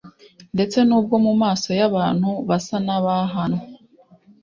[0.55, 3.63] ndetse n'ubwo mu maso y'abantu basa n'abahanwe